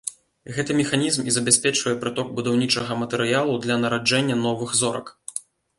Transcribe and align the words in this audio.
Гэты 0.55 0.71
механізм 0.79 1.21
і 1.29 1.33
забяспечвае 1.35 1.95
прыток 2.05 2.33
будаўнічага 2.41 3.01
матэрыялу 3.05 3.53
для 3.69 3.81
нараджэння 3.87 4.35
новых 4.45 4.69
зорак. 4.83 5.19